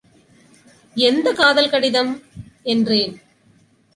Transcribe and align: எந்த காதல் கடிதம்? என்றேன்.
எந்த 0.95 1.33
காதல் 1.33 1.69
கடிதம்? 1.69 2.21
என்றேன். 2.63 3.21